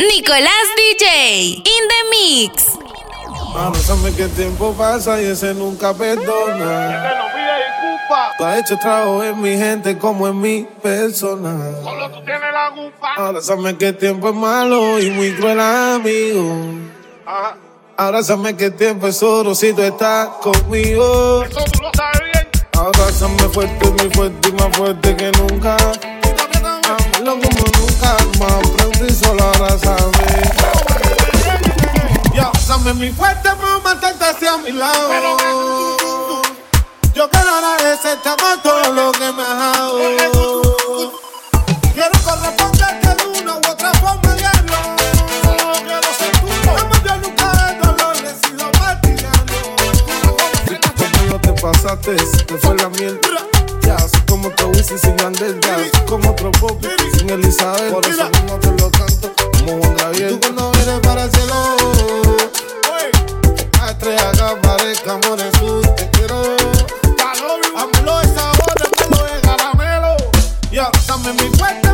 [0.00, 2.78] Nicolás DJ, in the mix.
[3.54, 7.12] Mano, sabe que el tiempo pasa y ese nunca perdona.
[8.38, 11.58] Tú has hecho trabajo en mi gente como en mi persona.
[11.82, 13.14] Solo tú tienes la culpa.
[13.16, 16.56] Ahora sabe que el tiempo es malo y muy cruel amigo.
[17.26, 17.56] Ajá.
[17.96, 21.44] Ahora sabe que el tiempo es oro si tú estás conmigo.
[21.44, 22.48] Eso tú lo sabes bien.
[22.74, 25.76] Ahora sabe fuerte, muy fuerte y más fuerte que nunca.
[27.14, 30.12] Amalo como nunca, más y solo ahora sabe.
[32.34, 35.08] Yo, dame mi fuerte, mamá, mantente hacia mi lado.
[37.14, 38.18] Yo quiero agradecer
[38.62, 39.98] todo lo que me has dado.
[41.94, 44.72] Quiero corresponderte de una u otra forma diario.
[45.42, 46.72] Solo quiero ser tuyo.
[46.74, 49.54] Vamos, yo nunca he dolor, he sido martiriano.
[50.96, 53.20] Conmigo te pasaste, te fue la miel.
[53.82, 55.21] Ya, soy como otro Wisin sin
[56.62, 56.86] Poppy
[57.18, 57.90] sin Elizabeth.
[57.90, 60.38] Por eso mismo te lo canto como Juan Gabriel.
[60.38, 61.76] Tú cuando vienes para el cielo,
[63.80, 66.40] a estrella que aparezca, amor en su te quiero.
[67.76, 70.16] Amelo de sabor, amelo de caramelo.
[70.70, 71.91] Yo, dame mi fuerte,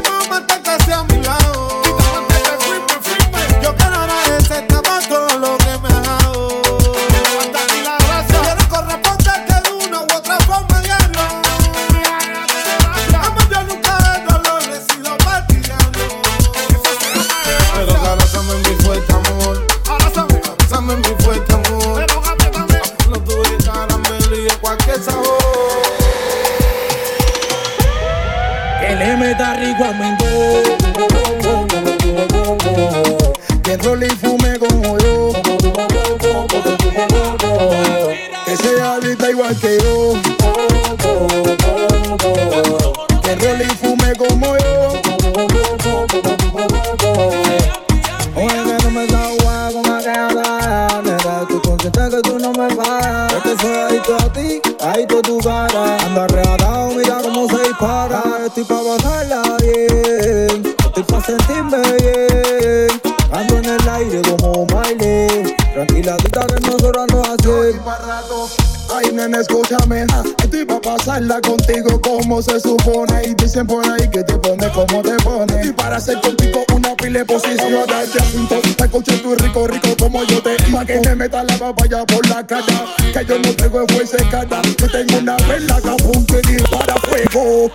[80.88, 84.90] que te meta la papaya por la cara Que yo no tengo fuerza escada Yo
[84.90, 86.40] tengo una vela que apunte
[86.70, 87.70] para fuego.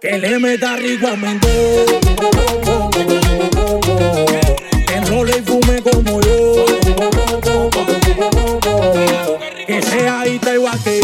[0.00, 1.48] Que le meta rico a Mendo.
[4.86, 6.66] Que enrole y fume como yo.
[9.66, 10.78] Que sea adicta igual.
[10.82, 11.01] Que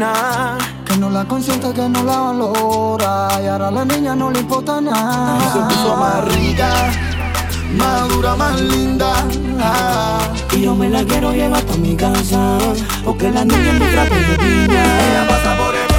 [0.00, 0.58] nada.
[0.86, 3.28] Que no la consiente, que no la valora.
[3.42, 5.38] Y ahora a la niña no le importa nada.
[5.52, 6.70] Se puso más rica,
[7.76, 9.12] más dura, más linda.
[10.52, 12.58] Y yo me la quiero llevar pa' mi casa.
[13.04, 14.84] Porque la niña me trata de piña.
[15.04, 15.89] Ella pasa por el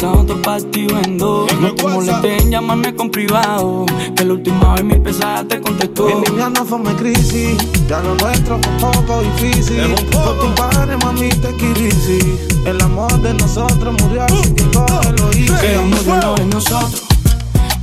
[0.00, 3.84] por la Tú no te llamarme con privado.
[4.16, 6.06] Que la última vez mi pesada te contestó.
[6.06, 7.58] Mi niña no fue mi crisis,
[7.88, 9.94] ya lo nuestro fue un poco difícil.
[10.10, 12.38] Por tu padre, mami, te quirisi.
[12.64, 15.54] El amor de nosotros murió así que coge lo hice.
[15.60, 17.02] Quedamos de uno de nosotros.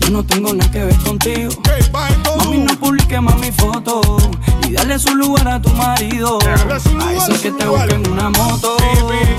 [0.01, 1.51] Yo no tengo nada que ver contigo.
[2.37, 4.01] Mami, no publique más mi foto.
[4.67, 6.39] Y dale su lugar a tu marido.
[6.39, 8.75] Lugar, A ese que te busca en una moto.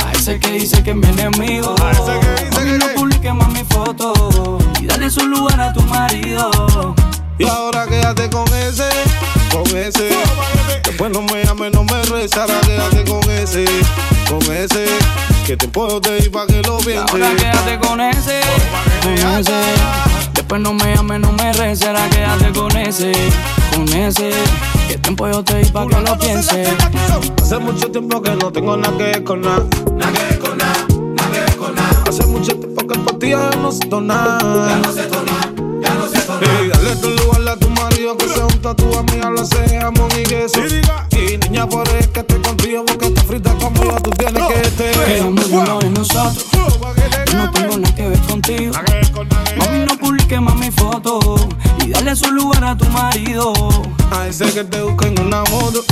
[0.06, 1.74] A ese que dice que es mi enemigo.
[1.82, 4.58] A ese que que- no publique más mi foto.
[4.80, 6.94] Y dale su lugar a tu marido.
[7.38, 8.88] Y ahora quédate con ese,
[9.52, 10.10] con ese.
[10.84, 12.36] Después no me llames, no me reces.
[12.36, 13.64] Ahora quédate con ese,
[14.28, 14.86] con ese.
[15.46, 17.10] Que te puedo ir pa' que lo pienses.
[17.12, 18.40] Ahora quédate con ese,
[19.02, 19.52] con ese.
[20.34, 21.86] Después no me llames, no me reces.
[21.86, 23.12] Ahora quédate con ese,
[23.74, 24.30] con ese.
[24.88, 26.68] Que tiempo yo te di pa' que lo pienses.
[27.40, 29.04] Hace mucho tiempo que no tengo nada que.
[29.04, 29.62] Nada ver con nada,
[33.30, 34.38] ya no siento nada.
[34.68, 35.52] Ya no siento nada,
[35.82, 36.62] ya no siento nada.
[36.64, 39.78] Y dale tu lugar a tu marido que se junta a tu amiga, lo sé,
[39.80, 40.60] jamón y queso.
[41.12, 44.60] Y niña, por eso es que estoy contigo, porque tú frita conmigo, tú tienes que
[44.60, 45.04] estar.
[45.04, 46.46] Quedamos de uno de nosotros.
[46.52, 48.72] Yo no tengo nada que ver contigo.
[49.58, 51.36] Mami, no publique más mi foto.
[51.84, 53.52] Y dale su lugar a tu marido.
[54.10, 55.84] A ese que te busca en una moto.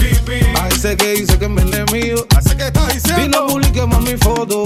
[0.60, 2.26] A ese que dice que es mi enemigo.
[2.36, 3.46] Así que está Y no diciendo.
[3.46, 4.62] publiques más mi foto.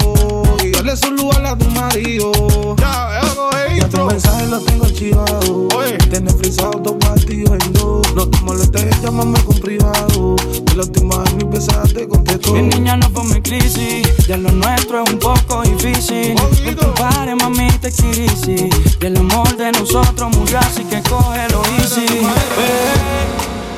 [0.91, 2.31] Y dale su lugar a tu marido.
[2.77, 4.05] Ya, Ya tu intro.
[4.07, 5.67] mensaje lo tengo archivado.
[5.77, 5.97] Oye.
[6.09, 8.13] Tienes frisado dos partidos en dos.
[8.13, 10.35] No te molestes, llámame con privado.
[10.35, 12.53] Que la última vez mi pesada te contestó.
[12.53, 14.05] Mi niña no fue mi crisis.
[14.27, 16.35] Ya lo nuestro es un poco difícil.
[16.35, 18.69] No te pares, mami, te quirisi.
[18.99, 22.05] Y el amor de nosotros murió, así que cógelo easy.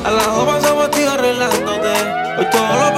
[0.04, 1.94] A las dos pasamos ti arreglándote.
[2.40, 2.96] Hoy todo lo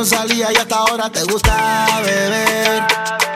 [0.00, 2.82] no salía y hasta ahora te gusta beber.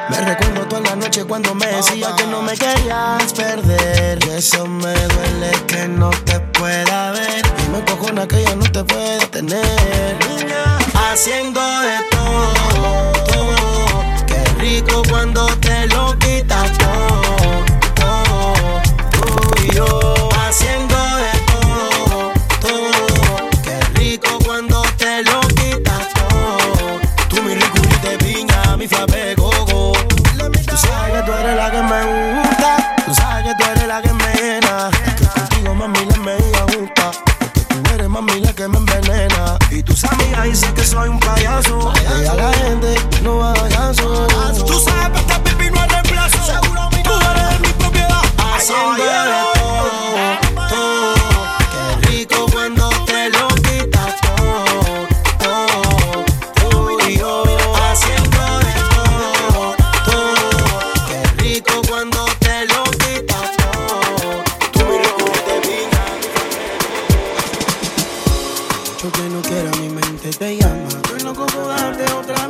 [0.09, 4.19] Me recuerdo toda la noche cuando me decías que no me querías perder.
[4.25, 7.43] Y eso me duele que no te pueda ver.
[7.67, 10.17] Y me cojona que ya no te pueda tener.
[10.27, 14.27] Niña, haciendo de todo, todo.
[14.27, 17.24] Qué rico cuando te lo quitas todo, todo.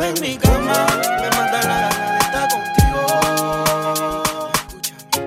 [0.04, 0.87] Vez mi cama.
[1.20, 3.00] Me mata la gana de estar contigo.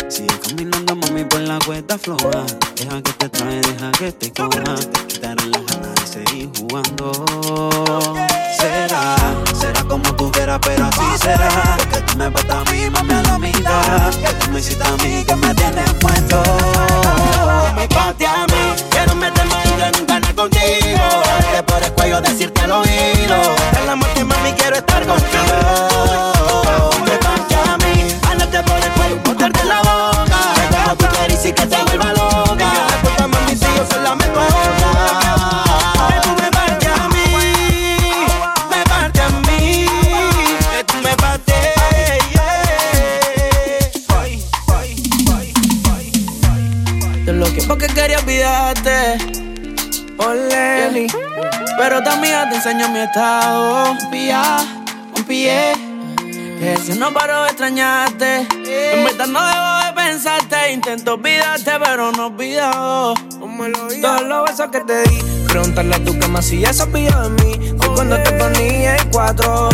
[0.10, 2.46] Sigue caminando, mami, por la cuesta floja.
[2.76, 4.76] Deja que te trae, deja que te coja.
[4.76, 7.12] Te quitaré las ganas de seguir jugando.
[8.60, 9.16] Será,
[9.60, 11.78] será como tú quieras, pero así será.
[11.92, 14.14] Que tú me pasas a mí, mami, a la mitad.
[14.14, 16.44] Que tú me hiciste a mí, que me tienes muerto.
[17.76, 18.76] me pate a mí.
[18.90, 19.56] Quiero meterme
[19.98, 21.27] en canal contigo.
[22.08, 23.36] Cuello decirte al oído.
[23.78, 25.28] En la muerte, mami, quiero estar contigo.
[27.04, 28.18] Me pate a mí.
[28.32, 29.97] Andate por el cuello, morderte la boca.
[52.78, 53.92] Enseño mi estado.
[53.92, 54.58] Un pía,
[55.16, 55.74] un pie.
[56.60, 58.48] Que si no paro de extrañarte.
[58.66, 60.72] En verdad no debo de pensarte.
[60.74, 63.14] Intento olvidarte, pero no olvido.
[64.02, 65.22] Todos los besos que te di.
[65.48, 67.76] Preguntarle a tu cama si ya se olvidó de mí.
[67.80, 69.70] Fue cuando te ponía en cuatro.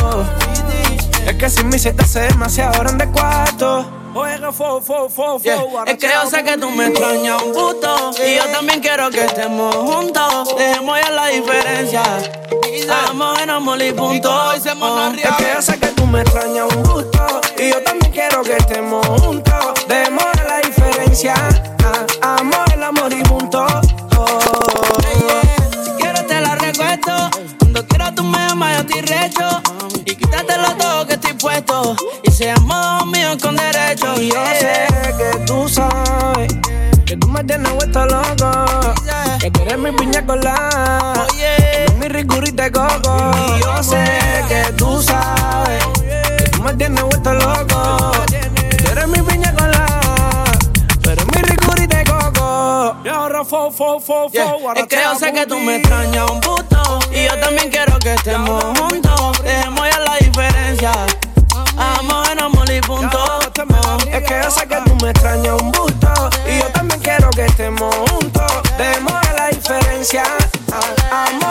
[1.26, 4.00] Es que sin mí se te hace demasiado grande cuarto.
[4.14, 5.60] Yeah.
[5.88, 9.26] Es que yo sé que tú me extrañas un gusto Y yo también quiero que
[9.26, 12.04] estemos juntos Dejemos ya la diferencia
[12.84, 14.30] Estamos en amor y punto.
[14.30, 17.42] Oh, Es que yo sé que tú me extrañas un gusto.
[17.58, 19.86] Y yo también quiero que estemos juntos.
[19.88, 21.34] Dejemos ya la diferencia.
[22.22, 23.66] Ah, Amor, el amor y punto.
[24.18, 25.02] Oh.
[25.86, 27.30] Si quieres te la recuesto.
[27.60, 29.62] Cuando quieras tú me llamas, yo estoy recho.
[30.04, 31.96] Y quítatelo todo que estoy puesto.
[32.24, 34.88] Y seamos míos con derecho Y yo sé
[35.18, 36.52] que tú sabes
[37.06, 38.94] Que tú me tienes vuelto loco.
[39.40, 41.26] Que tú eres mi piña colada.
[41.28, 41.63] Ricurita
[42.64, 43.32] de coco.
[43.58, 44.06] Y yo sé
[44.48, 45.84] que tú sabes
[46.38, 48.12] Que tú me tienes vuelto loco.
[48.78, 50.46] Tú eres mi piña colada
[51.04, 52.96] eres mi ricurita de coco.
[53.04, 56.40] Y ahora fo, fo, fo, fo Es que yo sé que tú me extrañas un
[56.40, 59.44] puto Y yo también quiero que estemos juntos.
[59.44, 60.92] Dejemos ya la diferencia.
[61.78, 63.40] Amor, en amor y punto
[64.12, 67.46] Es que yo sé que tú me extrañas un busto Y yo también quiero que
[67.46, 68.52] estemos juntos.
[68.78, 70.24] Dejemos ya la diferencia.
[71.12, 71.43] Amor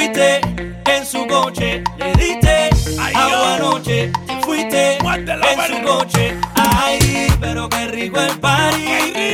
[0.00, 0.40] fuiste
[0.86, 1.82] en su coche.
[1.98, 2.70] Le diste
[3.14, 6.36] agua anoche, te fuiste en su coche.
[6.54, 8.84] Ay, pero qué rico el party.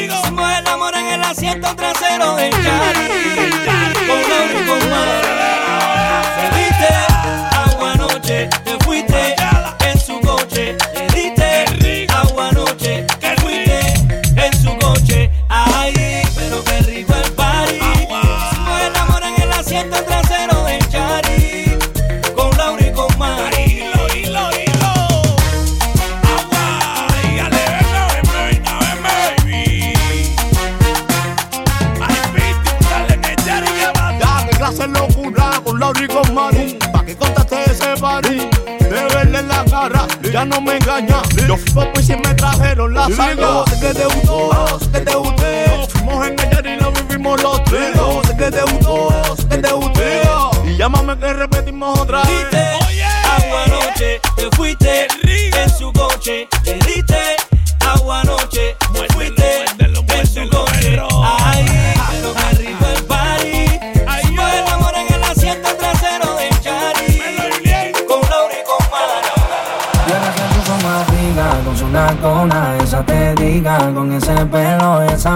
[0.09, 3.86] Hicimos el amor en el asiento trasero del Cari.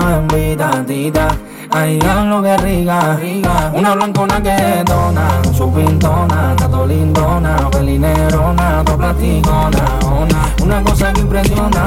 [0.00, 1.28] invitadita.
[1.72, 3.70] Ahí lo que riga, riga.
[3.72, 10.54] Una blancona que dona, su pintona, tato lindona, pelinerona, to platicona, ona.
[10.62, 11.84] Una cosa que impresiona.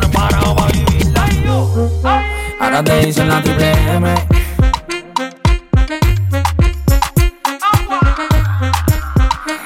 [0.00, 1.90] Preparado para vivirla yo.
[2.60, 4.14] Ahora te dicen la triple M.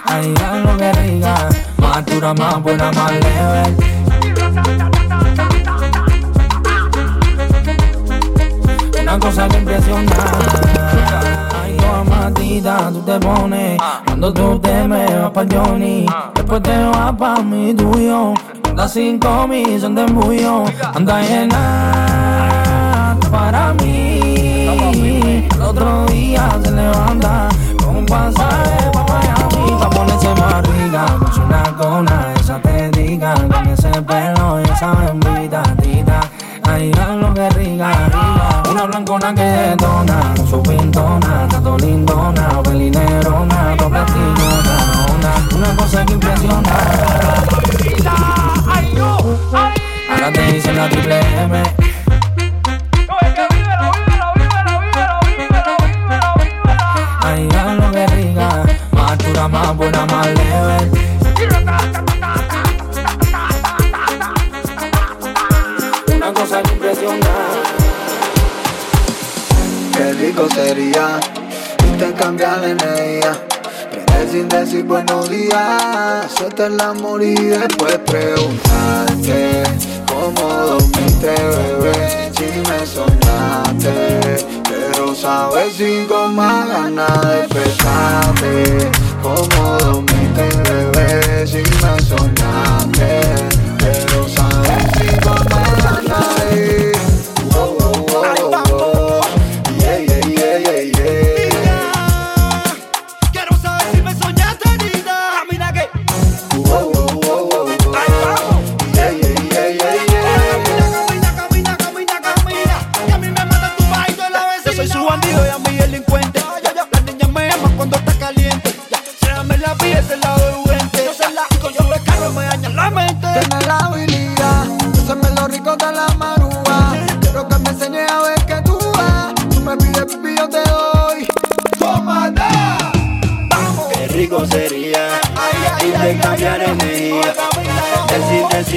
[0.05, 3.98] Ahí lo que riga, más dura, más buena, más leve.
[9.09, 10.13] una cosa que impresiona.
[11.63, 13.81] Ay, no amatita, tú te pones.
[14.05, 18.35] Cuando tú te me vas pa' Johnny, después te vas pa' mi tuyo.
[18.69, 20.65] Anda sin comis, de embullo.
[20.95, 25.49] Anda llena para mí.
[25.55, 27.49] El otro día se levanta
[27.83, 29.73] con un pasaje pa' Miami.
[29.81, 35.38] Pa' ponerse barriga, con una cona, esa te diga, con ese pelo y esa bendita.
[38.79, 46.13] una blancona que detona, su pintona, tanto lindona, pelinerona, dos platillona, una, una cosa que
[46.13, 46.71] impresiona.
[50.11, 51.63] Ahora te dicen la triple M.
[59.51, 60.48] Más buena.
[70.65, 71.21] sería
[71.93, 73.33] intercambiar energía.
[73.91, 79.63] Prende sin decir buenos días, suelta el amor y después preguntarte
[80.09, 84.47] cómo dormiste, bebé, si me sonaste.
[84.69, 88.91] Quiero saber si con más ganas despertaste,
[89.23, 93.48] cómo dormiste, bebé, si me sonaste.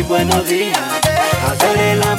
[0.03, 0.79] buenos días.
[1.47, 2.10] Haceré la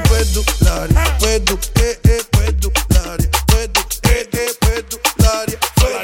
[0.00, 6.00] y recibe pedularia, pedu, eh, eh, pedularia, pedu, eh, eh, pedularia, pedu.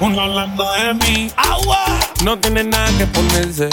[0.00, 1.30] Uno hablando de mí.
[2.24, 3.68] No tiene nada que ponerse.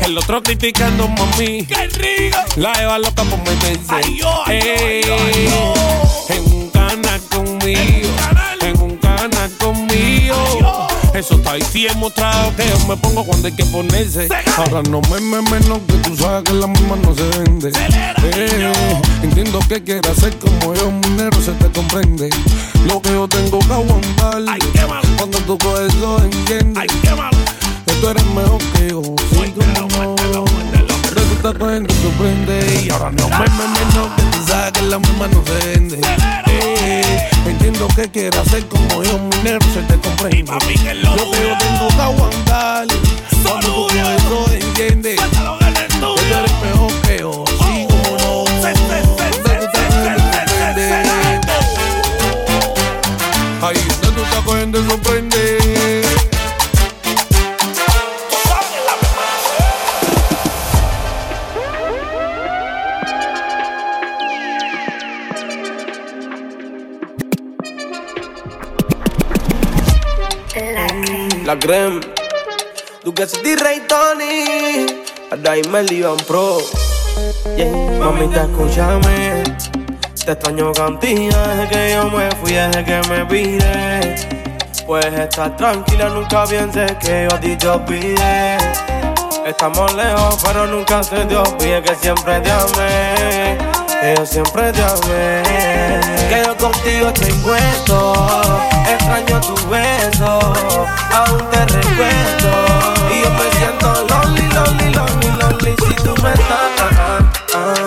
[0.00, 1.66] El otro criticando mami.
[1.66, 2.38] ¡Qué rico!
[2.56, 3.94] La Eva loca por meterse.
[4.48, 5.02] Ey,
[6.28, 8.05] En un canal conmigo.
[11.56, 14.28] Ahí sí he mostrado que yo me pongo cuando hay que ponerse.
[14.56, 17.72] Ahora no me me menos que tú sabes que la misma no se vende.
[18.24, 18.72] Eh,
[19.22, 22.28] entiendo que quieras ser como yo, minero, se te comprende.
[22.86, 24.42] Lo que yo tengo que aguantar.
[25.16, 26.84] Cuando tú coges eso entiendes.
[27.86, 29.02] Que tú eres mejor que yo.
[31.08, 32.82] Pero tú estás cogiendo sorprende.
[32.84, 36.00] Y ahora no me me menos que tú sabes que la misma no se vende.
[36.68, 40.52] Eh, entiendo que quieras ser como yo, minero, se te comprende.
[40.52, 42.86] Lo que yo tengo que aguantar.
[43.44, 45.20] Cuando tú eso entiendes.
[46.00, 47.44] Tú eres mejor que yo.
[47.46, 48.44] Sí, como no.
[48.64, 48.86] Pero.
[53.62, 55.45] Ahí donde tú estás cogiendo sorprende.
[71.46, 72.00] La creme.
[73.04, 75.04] Tu que si di Rey Tony.
[75.30, 76.58] Ahora y me liban pro.
[77.56, 77.70] Yeah.
[78.00, 79.44] Mamita, escúchame.
[80.24, 84.16] Te extraño contigo desde que yo me fui, desde que me pide.
[84.88, 88.58] Puedes estar tranquila, nunca pienses que yo a ti te olvidé.
[89.46, 93.75] Estamos lejos, pero nunca se te olvide que siempre te amé.
[94.02, 95.42] Yo siempre te amé.
[96.28, 98.12] Que yo contigo estoy puesto.
[98.88, 100.40] Extraño tu beso,
[101.12, 102.52] aún te recuerdo.
[103.10, 106.70] Y yo me siento lonely, lonely, lonely, lonely si tú me estás.
[106.78, 107.18] ah, ah,
[107.54, 107.85] ah,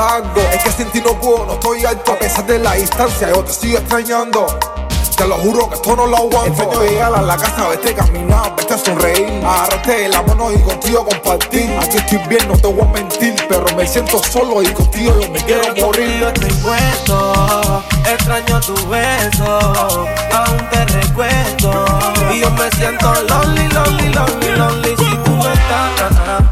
[0.00, 2.12] Es que sin ti no puedo, no estoy alto.
[2.12, 4.46] A pesar de la distancia, yo te sigo extrañando.
[5.14, 6.62] Te lo juro que esto no lo aguanto.
[6.62, 9.44] Extraño llegar a la casa, verte caminar, verte sonreír.
[9.44, 11.78] Agarrarte de la mano y contigo compartir.
[11.78, 13.34] Aquí estoy bien, no te voy a mentir.
[13.46, 16.22] Pero me siento solo y contigo yo me quiero morir.
[16.22, 21.84] estoy puesto, extraño tu beso, aún te recuerdo.
[22.32, 26.49] Y yo me siento lonely, lonely, lonely, lonely si tú no estás.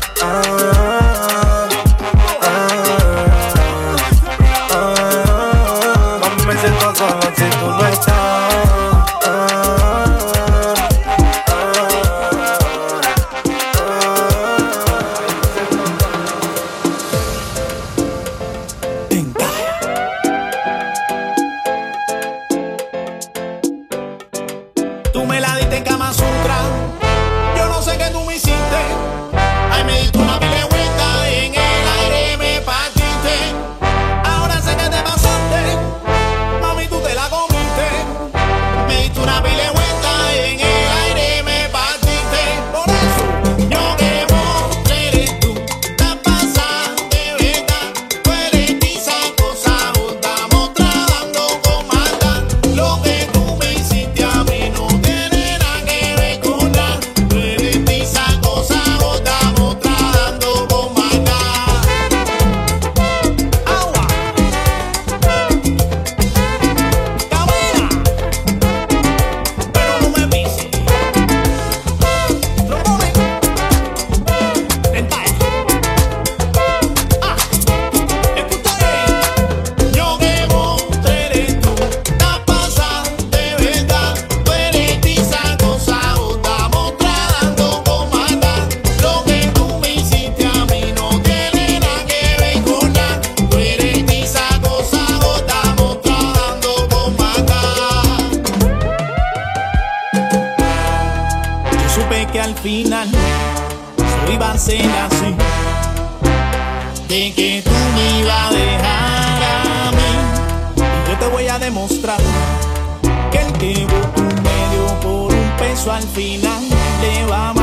[116.45, 116.63] นั้น
[117.01, 117.58] ได้ว่า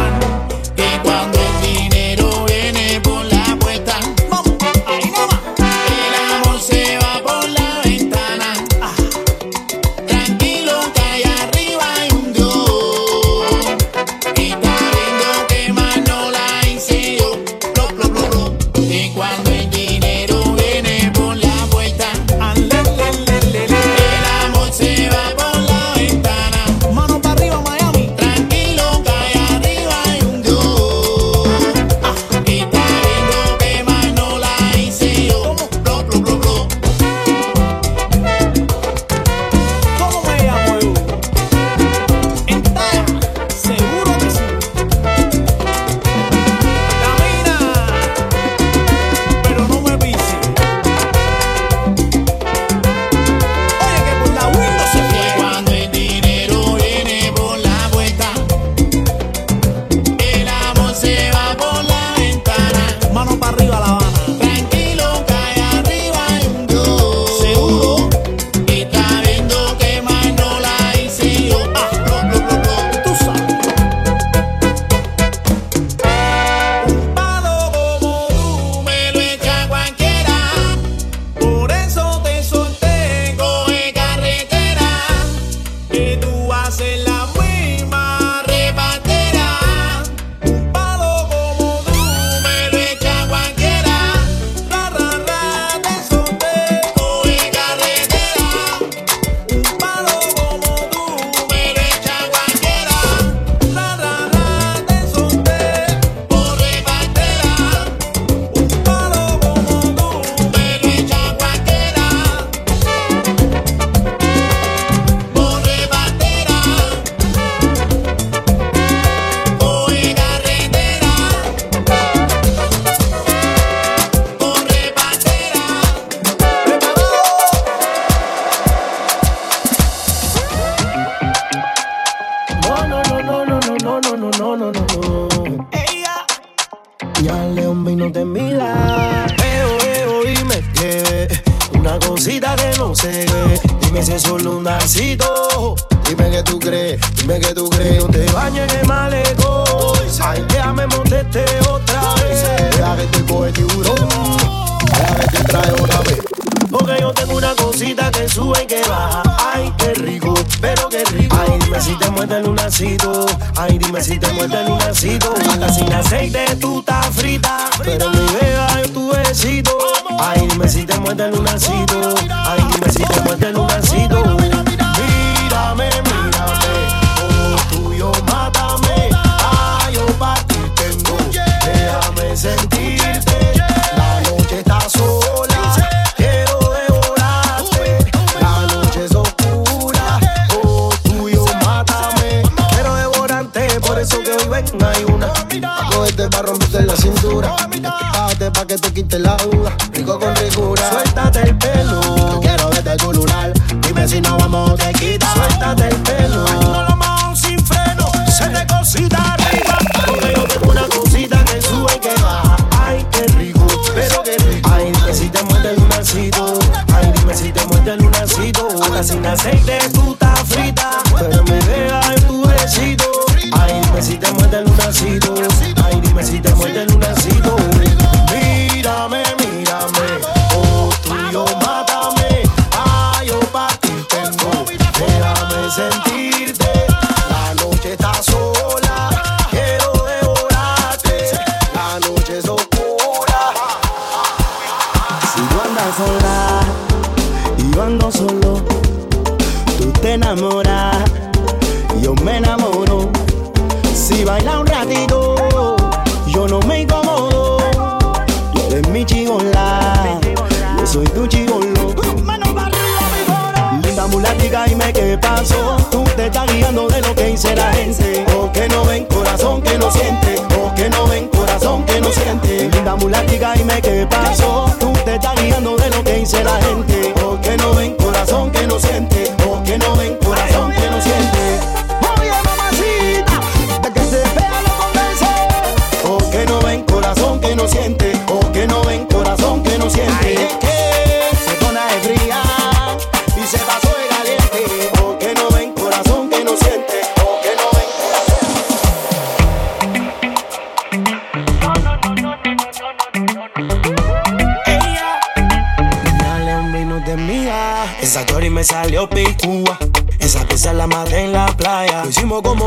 [196.29, 197.55] te va a romper la cintura.
[197.55, 199.75] Pate pa' que te quite la duda.
[199.91, 200.89] Rico con rigura.
[200.91, 202.01] Suéltate el pelo.
[202.01, 203.53] Yo quiero desde tu lunar.
[203.81, 205.31] Dime si no vamos te quita.
[205.33, 206.45] Suéltate el pelo.
[206.47, 208.11] Ay, no sin freno.
[208.31, 209.77] Se te cosita arriba.
[210.07, 212.57] Porque yo tengo una cosita que sube y que baja.
[212.85, 213.67] Ay, qué rico.
[213.93, 214.69] Pero qué rico.
[214.73, 216.59] Ay, dime si te muerde el lunacito.
[216.93, 218.67] Ay, dime si te muerde el lunacito.
[218.81, 219.77] Hasta sin aceite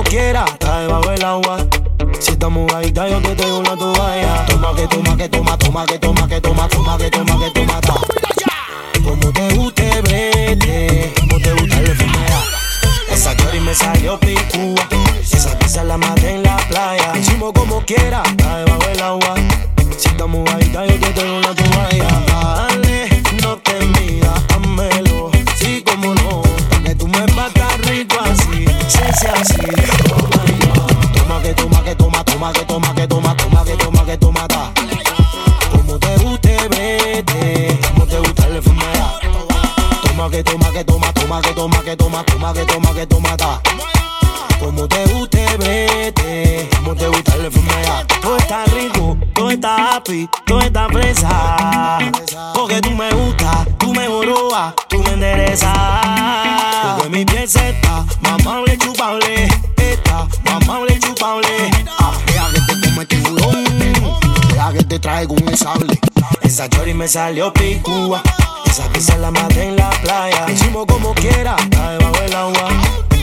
[0.04, 0.57] quiera.
[66.42, 68.22] Esa chori me salió picúa.
[68.66, 70.50] Esa que se la maté en la playa.
[70.50, 72.70] Hicimos como quiera, está debajo del agua.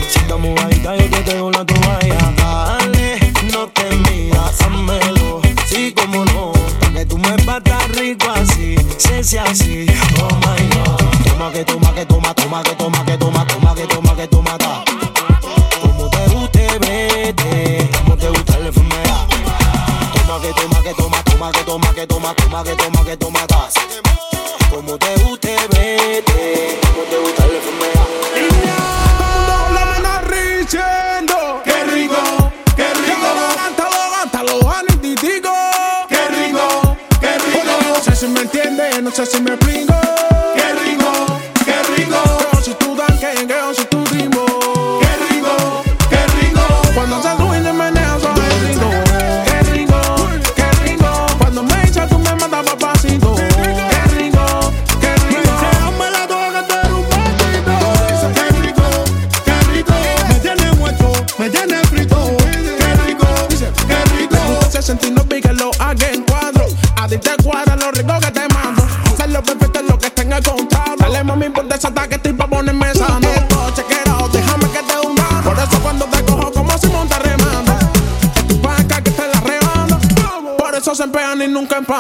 [0.10, 2.34] Si estamos bajita, yo te traigo la toalla.
[2.38, 5.42] Dale, no te miras, házmelo.
[5.68, 6.54] Sí, como no.
[6.94, 9.86] Que tú me patas rico así, sé así.
[10.22, 11.26] Oh my god.
[11.26, 14.58] Toma que toma que toma, toma que toma que toma, toma que toma que toma.
[15.82, 17.90] Como te guste, vete.
[17.98, 19.28] Como te gusta la enfermedad.
[20.14, 23.46] Toma que toma que toma, toma que toma que toma, toma, que toma, que toma
[23.48, 23.74] gas.
[24.70, 25.25] Como te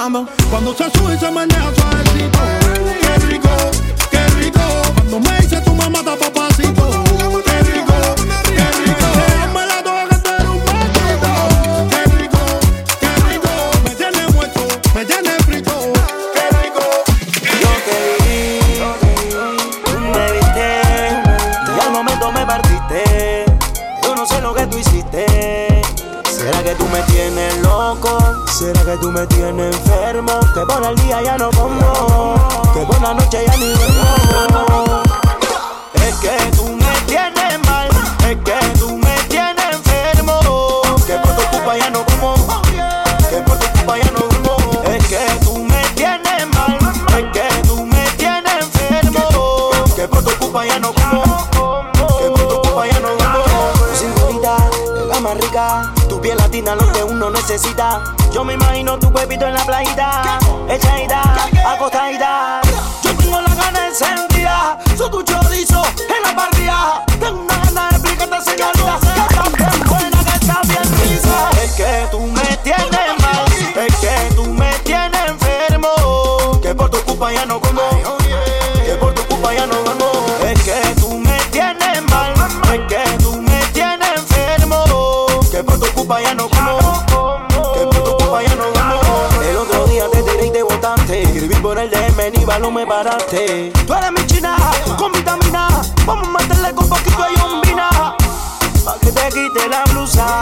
[0.09, 0.27] mama.
[0.51, 0.83] Cuando se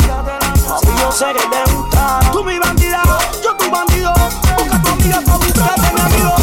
[0.07, 2.19] Papi, yo sé que te gusta.
[2.31, 3.01] Tú mi bandida,
[3.43, 4.13] yo tu bandido.
[4.57, 6.33] Busca tu amiga pa' buscarte, mi amigo.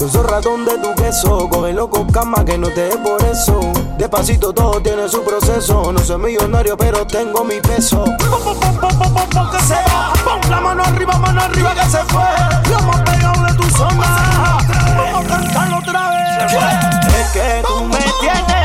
[0.00, 3.60] Yo soy ratón de tu queso, cógelo loco cama que no te dé por eso.
[3.98, 8.04] Despacito todo tiene su proceso, no soy millonario pero tengo mi peso.
[8.04, 12.22] que sea, pon la mano arriba, mano arriba que se fue.
[12.70, 14.58] Lo más pegado de tu zona,
[14.96, 16.52] vamos a cantarlo otra vez.
[17.20, 18.57] Es que tú me tienes.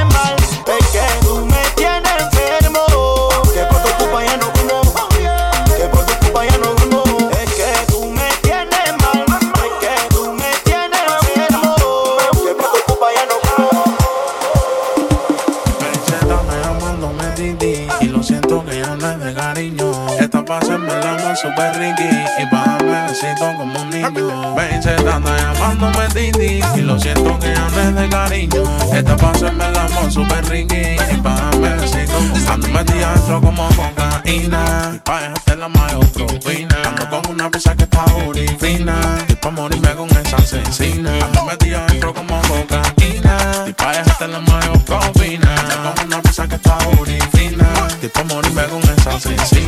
[21.43, 24.55] super Ricky y bájame besito como un niño.
[24.55, 28.63] Vence tanda llamándome Didi y lo siento que hables de cariño.
[28.93, 32.17] Esta paso en el amor super Ricky y bájame besito.
[32.49, 35.01] Ando metido adentro como cocaína.
[35.03, 36.75] Pa' dejarte la mayotrofina.
[36.85, 38.95] Ando con una pizza que está orifina.
[39.27, 41.11] Y pa' morirme con esa asesina.
[41.25, 43.65] Ando metido adentro como cocaína.
[43.67, 45.55] Y pa' dejarte la mayotrofina.
[45.59, 47.67] Ando con una pizza que está orifina.
[48.01, 49.62] Y pa' morirme con esa asesina.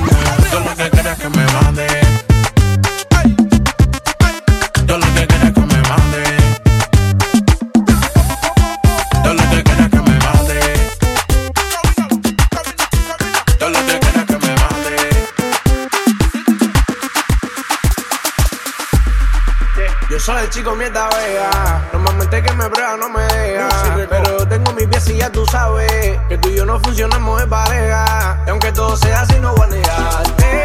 [20.10, 21.89] Yo soy el chico mierda vega.
[21.91, 23.70] Normalmente que me prueba no me deja.
[24.08, 28.39] Pero yo tengo mis pies tú sabes que tú y yo no funcionamos de pareja.
[28.45, 30.64] Y aunque todo sea así, no voy a negarte.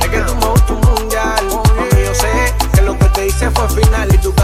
[0.00, 1.44] Es que tú me gustas un mundial.
[1.76, 4.34] Mami, yo sé que lo que te hice fue final y tú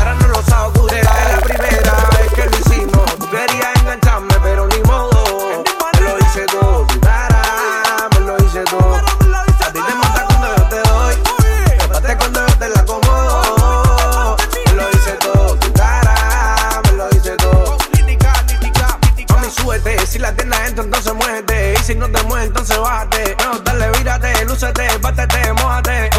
[23.08, 26.09] no, dale, vírate, lúcete, bátete, mojate.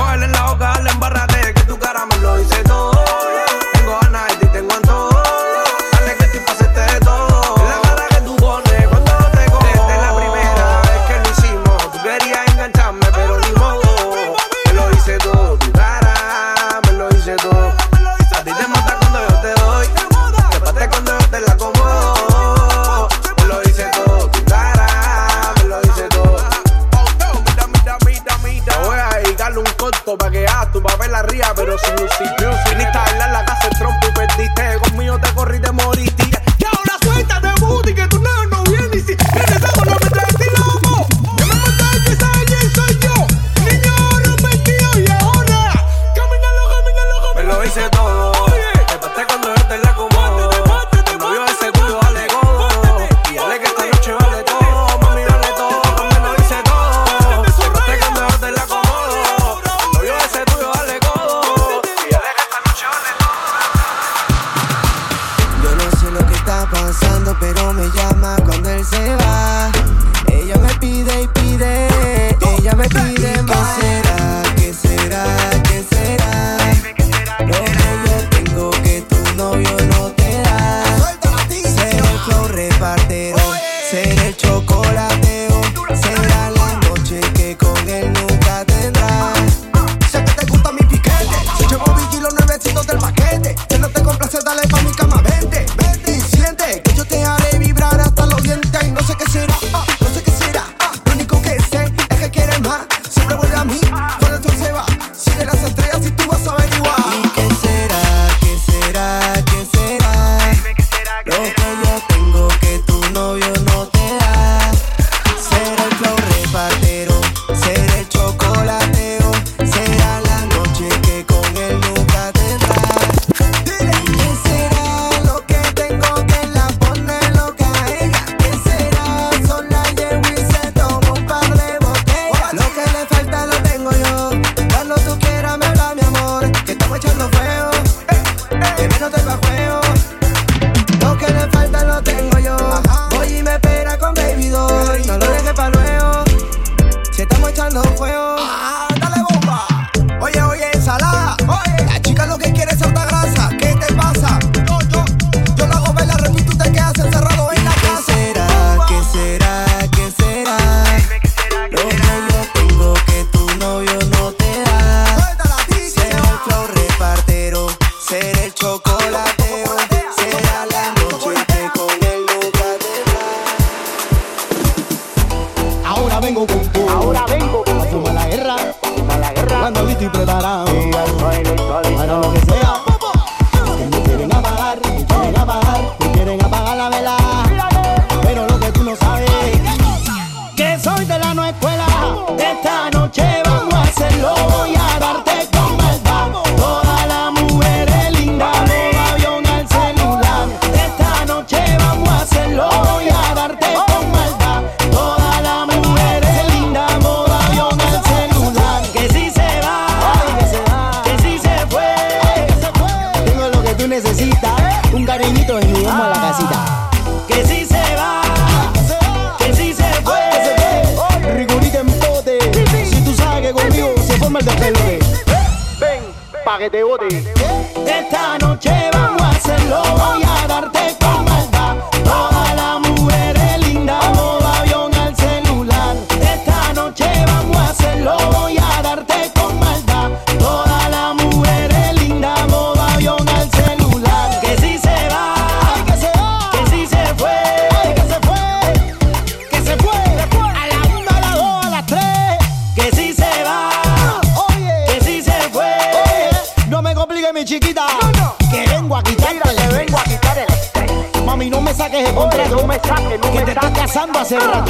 [264.31, 264.60] say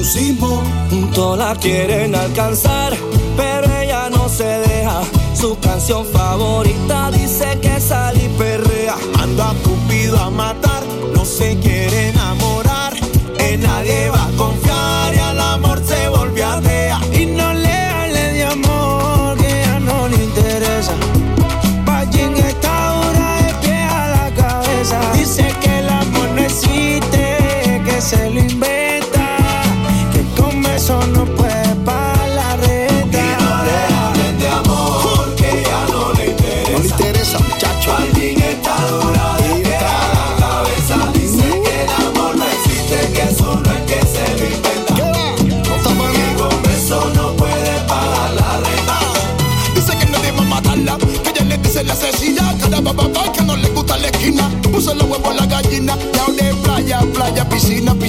[0.00, 0.62] un sismo.
[1.14, 2.96] Todos la quieren alcanzar,
[3.36, 5.02] pero ella no se deja.
[5.34, 8.96] Su canción favorita dice que sale y perrea.
[9.18, 10.82] Anda Cupido a matar,
[11.14, 12.94] no se quiere enamorar,
[13.38, 14.59] en nadie va a confiar.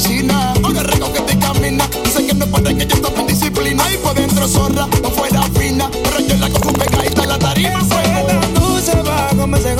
[0.01, 0.53] oficina.
[0.63, 1.85] Agarré coqueta y camina.
[2.13, 3.83] Sé que no puede que yo estaba disciplina.
[3.93, 5.89] Y por dentro zorra, no fuera fina.
[5.91, 7.79] Pero yo la con su pega la tarima.
[7.85, 8.21] Suena.
[8.53, 9.75] No se va, como se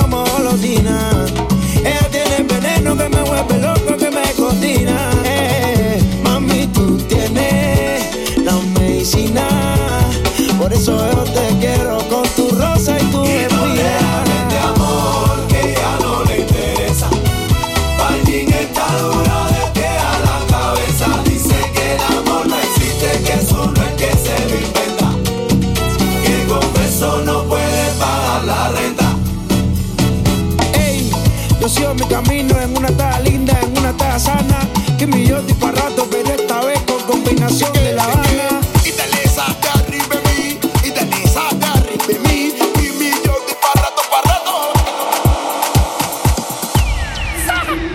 [34.21, 34.59] sana.
[34.97, 38.61] Que mi yo para rato, pero esta vez con combinación de la Habana.
[38.85, 43.33] Y dale esa arriba de mí, y dale esa arriba de mí, y mi yo
[43.47, 44.55] de para rato, para rato.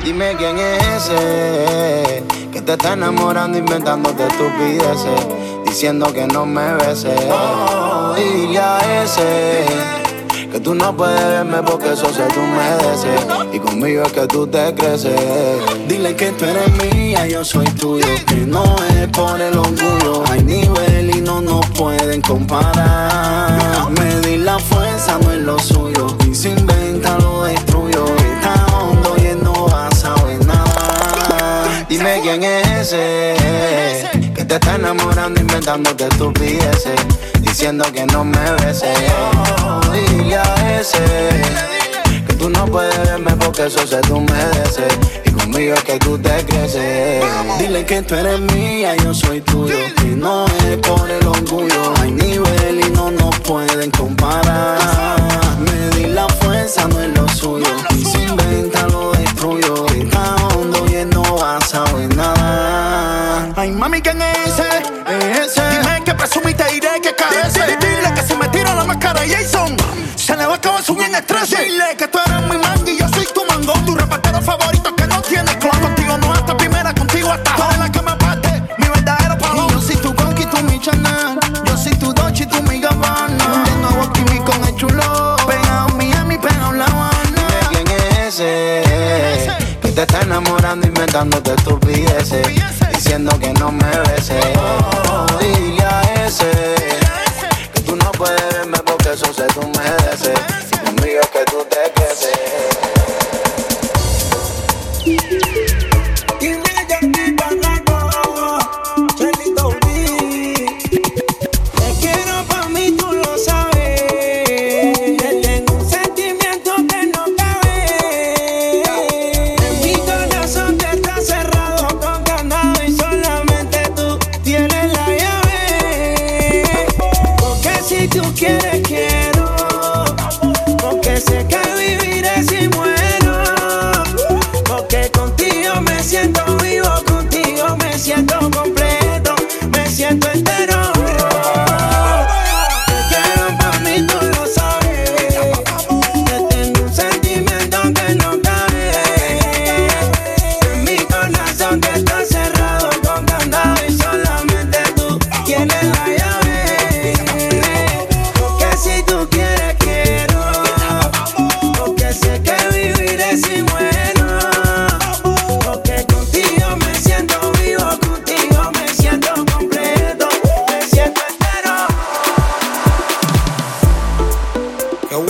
[0.05, 5.21] Dime quién es ese que te está enamorando, inventándote estupideces,
[5.65, 7.21] diciendo que no me beses.
[7.31, 10.06] Oh, y dile a ese
[10.67, 14.75] tú no puedes verme porque eso se tú mereces y conmigo es que tú te
[14.75, 15.15] creces.
[15.87, 18.05] Dile que tú eres mía, yo soy tuyo.
[18.27, 20.25] Que no es por el orgullo.
[20.29, 23.93] Hay nivel y no nos pueden comparar.
[23.93, 26.09] Medir la fuerza no es lo suyo.
[26.29, 28.05] Y si inventa lo destruyo.
[28.17, 31.87] Está hondo y él no va a saber nada.
[31.89, 33.97] Dime quién es ese
[34.37, 37.01] que te está enamorando, inventándote estupideces,
[37.57, 38.99] diciendo que no me beses.
[39.91, 40.99] Dile a ese
[42.27, 44.23] que tú no puedes verme porque eso se tú
[45.25, 47.25] y conmigo es que tú te creces.
[47.59, 49.75] Dile que tú eres mía, yo soy tuyo.
[49.97, 51.95] Que no es por el orgullo.
[52.03, 54.79] Hay nivel y no nos pueden comparar.
[55.59, 57.73] Medir la fuerza no es lo suyo.
[57.97, 59.87] Y si inventa lo destruyo.
[59.95, 63.51] Está hondo y él no va a saber nada.
[63.57, 64.21] Ay, mami, ¿quién?
[64.21, 64.46] Es
[70.95, 71.51] Bien estrés.
[71.51, 72.19] Dile que tú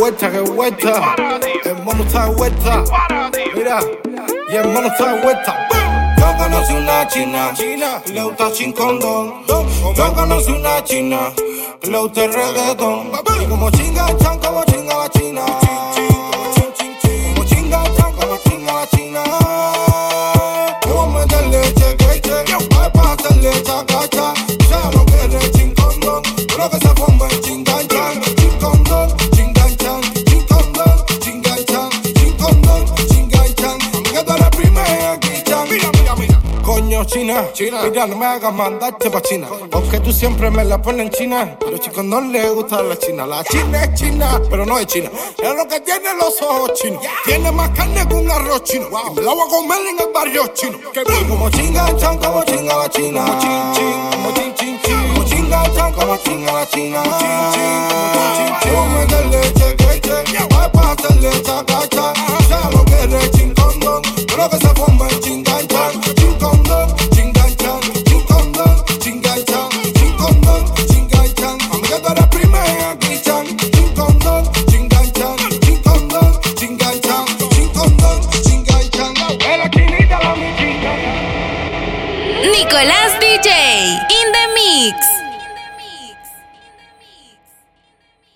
[0.06, 1.16] Vuelta, que vuelta.
[1.64, 2.84] El mono está vuelta.
[3.56, 3.80] Mira,
[4.48, 5.68] y el mono está vuelta.
[6.16, 9.42] Yo conocí una china, y le gusta sin condón.
[9.48, 11.32] Yo conocí una china,
[11.82, 13.10] le gusta el reggaetón.
[13.42, 15.65] Y como chinga chan, como chinga la china.
[37.26, 39.48] China, China, mira, no me hagas mandarte pa' China.
[39.68, 41.56] Porque tú siempre me la pones en China.
[41.58, 43.26] Pero chicos, no le gusta la China.
[43.26, 45.10] La China es China, pero no es China.
[45.36, 47.02] Es lo que tiene los ojos chinos.
[47.24, 48.86] Tiene más carne que un arroz chino.
[49.10, 50.78] Y me la voy a comer en el barrio chino.
[50.92, 53.24] Que como chinga chan, como chinga la China.
[53.24, 55.14] Como chin chin, como chin chin chin.
[55.14, 57.02] Como chinga chan, como chinga la China.
[57.02, 58.72] Como chin chin, como chin chin.
[58.72, 60.38] Vamos a meterle cheque, cheque.
[60.38, 62.12] Ay, pa' hacerle chacacha.
[62.46, 64.02] Sea lo que es chin condón.
[64.28, 65.08] Pero que se forma